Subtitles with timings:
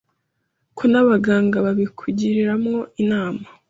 [0.77, 3.43] ko n’abaganga babikugiramo inama.